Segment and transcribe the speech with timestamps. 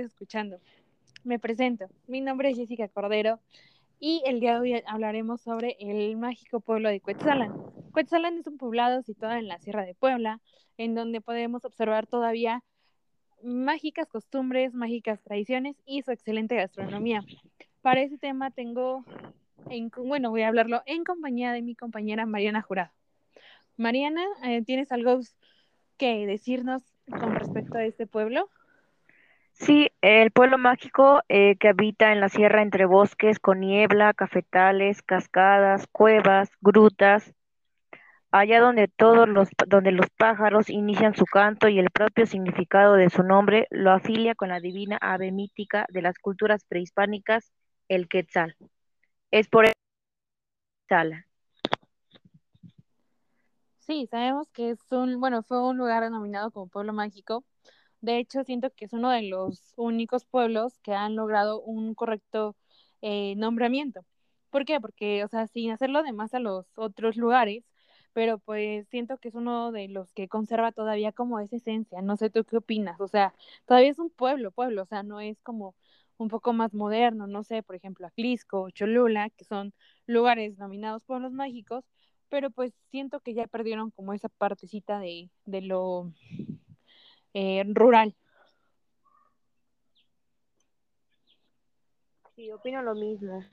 [0.00, 0.58] escuchando.
[1.22, 1.86] Me presento.
[2.06, 3.40] Mi nombre es Jessica Cordero
[4.00, 7.52] y el día de hoy hablaremos sobre el mágico pueblo de Cuetzalan.
[7.92, 10.40] Cuetzalan es un poblado situado en la Sierra de Puebla,
[10.76, 12.62] en donde podemos observar todavía
[13.42, 17.22] mágicas costumbres, mágicas tradiciones y su excelente gastronomía.
[17.82, 19.04] Para ese tema tengo,
[19.70, 22.92] en, bueno, voy a hablarlo en compañía de mi compañera Mariana Jurado.
[23.76, 25.20] Mariana, eh, ¿tienes algo
[25.96, 28.48] que decirnos con respecto a este pueblo?
[29.54, 35.02] Sí, el pueblo mágico eh, que habita en la sierra entre bosques con niebla, cafetales,
[35.02, 37.32] cascadas, cuevas, grutas,
[38.32, 43.10] allá donde todos los donde los pájaros inician su canto y el propio significado de
[43.10, 47.52] su nombre lo afilia con la divina ave mítica de las culturas prehispánicas,
[47.88, 48.56] el quetzal.
[49.30, 49.72] Es por eso
[53.78, 57.44] Sí, sabemos que es un, bueno, fue un lugar denominado como pueblo mágico
[58.04, 62.56] de hecho, siento que es uno de los únicos pueblos que han logrado un correcto
[63.02, 64.04] eh, nombramiento.
[64.50, 64.80] ¿Por qué?
[64.80, 67.64] Porque, o sea, sin hacerlo de más a los otros lugares,
[68.12, 72.02] pero pues siento que es uno de los que conserva todavía como esa esencia.
[72.02, 73.34] No sé tú qué opinas, o sea,
[73.66, 75.74] todavía es un pueblo, pueblo, o sea, no es como
[76.16, 79.74] un poco más moderno, no sé, por ejemplo, Aclisco, Cholula, que son
[80.06, 81.84] lugares nominados pueblos mágicos,
[82.28, 86.12] pero pues siento que ya perdieron como esa partecita de, de lo
[87.34, 88.14] eh, rural.
[92.34, 93.44] Sí, opino lo mismo.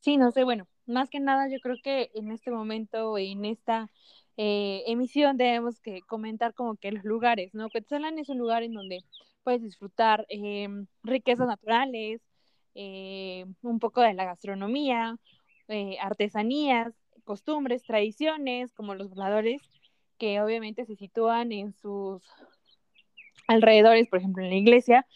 [0.00, 3.90] Sí, no sé, bueno, más que nada yo creo que en este momento, en esta
[4.36, 7.70] eh, emisión debemos que comentar como que los lugares, ¿no?
[7.70, 9.04] Quetzalan es un lugar en donde
[9.42, 12.22] puedes disfrutar em, riquezas naturales,
[12.74, 15.18] eh, un poco de la gastronomía,
[16.00, 19.60] artesanías, costumbres, tradiciones, como los voladores,
[20.18, 22.22] que obviamente se sitúan en sus
[23.46, 25.06] alrededores, por ejemplo, en la iglesia.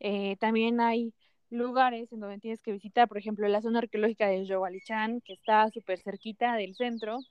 [0.00, 1.12] Eh, también hay
[1.50, 5.70] lugares en donde tienes que visitar, por ejemplo, la zona arqueológica de Yowalichan, que está
[5.70, 7.24] súper cerquita del centro.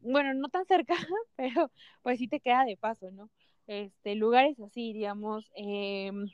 [0.00, 0.94] bueno, no tan cerca,
[1.36, 1.70] pero
[2.02, 3.30] pues sí te queda de paso, ¿no?
[3.66, 6.28] Este, lugares así, digamos, em,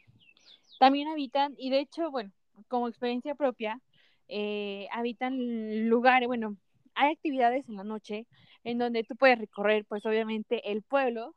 [0.78, 2.30] también habitan, y de hecho, bueno,
[2.68, 3.80] como experiencia propia,
[4.28, 6.56] eh, habitan lugares, bueno,
[6.94, 8.26] hay actividades en la noche
[8.64, 11.34] en donde tú puedes recorrer, pues obviamente, el pueblo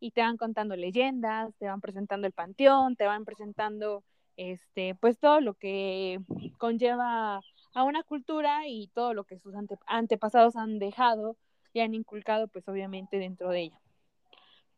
[0.00, 4.04] y te van contando leyendas, te van presentando el panteón, te van presentando,
[4.36, 6.20] este, pues todo lo que
[6.58, 7.40] conlleva
[7.74, 9.54] a una cultura y todo lo que sus
[9.86, 11.36] antepasados han dejado
[11.72, 13.80] y han inculcado, pues obviamente, dentro de ella.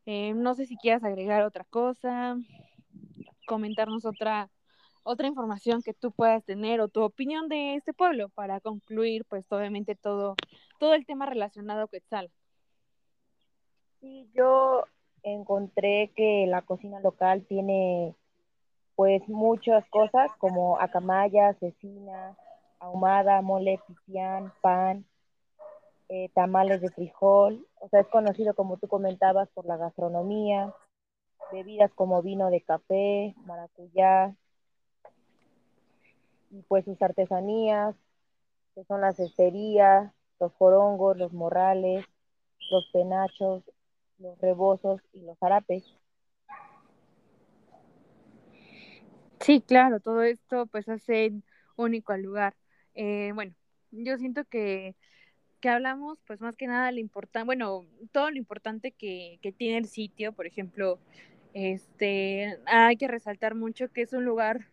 [0.06, 2.36] Eh, no sé si quieras agregar otra cosa,
[3.46, 4.48] comentarnos otra
[5.02, 9.44] otra información que tú puedas tener o tu opinión de este pueblo para concluir, pues
[9.50, 10.36] obviamente todo,
[10.78, 12.30] todo el tema relacionado a Quetzal.
[14.00, 14.84] Sí, yo
[15.22, 18.14] encontré que la cocina local tiene
[18.96, 22.36] pues muchas cosas como acamaya, cecina,
[22.78, 25.04] ahumada, mole, pipián, pan,
[26.08, 27.66] eh, tamales de frijol.
[27.80, 30.74] O sea, es conocido como tú comentabas por la gastronomía,
[31.52, 34.34] bebidas como vino de café, maracuyá,
[36.50, 37.94] y pues sus artesanías,
[38.74, 42.04] que son las esterías, los forongos, los morrales,
[42.70, 43.62] los penachos,
[44.18, 45.84] los rebozos y los harapes.
[49.40, 51.32] Sí, claro, todo esto pues hace
[51.76, 52.54] único al lugar.
[52.94, 53.54] Eh, bueno,
[53.90, 54.94] yo siento que,
[55.60, 59.78] que hablamos pues más que nada lo importante, bueno, todo lo importante que, que tiene
[59.78, 60.98] el sitio, por ejemplo,
[61.54, 64.66] este, hay que resaltar mucho que es un lugar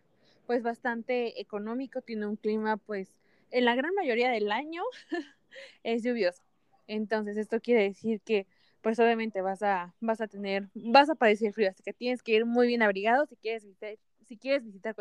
[0.48, 3.14] pues bastante económico, tiene un clima pues
[3.50, 4.82] en la gran mayoría del año
[5.82, 6.42] es lluvioso.
[6.86, 8.46] Entonces esto quiere decir que
[8.80, 12.32] pues obviamente vas a, vas a tener, vas a padecer frío, así que tienes que
[12.32, 14.96] ir muy bien abrigado si quieres visitar, si quieres visitar.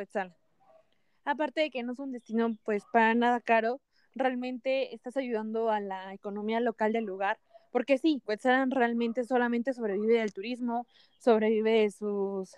[1.23, 3.79] Aparte de que no es un destino pues para nada caro,
[4.15, 7.39] realmente estás ayudando a la economía local del lugar,
[7.71, 10.85] porque sí, Quetzal realmente solamente sobrevive del turismo,
[11.19, 12.53] sobrevive de sus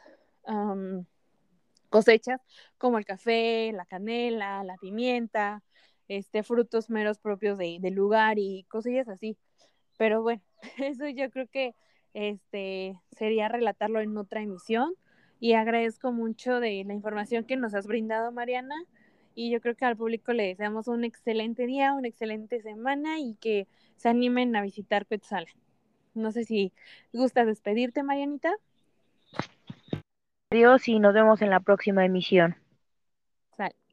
[1.99, 2.41] cosechas
[2.78, 5.63] como el café, la canela, la pimienta,
[6.07, 9.37] este, frutos meros propios de, del lugar y cosillas así.
[9.97, 10.41] Pero bueno,
[10.78, 11.75] eso yo creo que
[12.13, 14.93] este, sería relatarlo en otra emisión
[15.40, 18.75] y agradezco mucho de la información que nos has brindado, Mariana.
[19.35, 23.35] Y yo creo que al público le deseamos un excelente día, una excelente semana y
[23.35, 25.47] que se animen a visitar Quetzal.
[26.13, 26.73] No sé si
[27.13, 28.53] gustas despedirte, Marianita.
[30.51, 32.55] Adiós y nos vemos en la próxima emisión.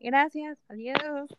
[0.00, 0.58] Gracias.
[0.68, 1.36] Adiós.